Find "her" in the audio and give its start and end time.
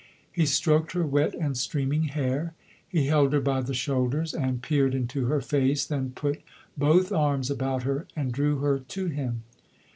0.93-1.05, 3.33-3.39, 5.27-5.41, 7.83-8.07, 8.61-8.79